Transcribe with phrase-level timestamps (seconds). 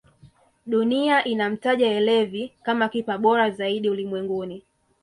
[0.65, 4.63] dunia inamtaja elevi kama kipa bora zaidi ulimwenguni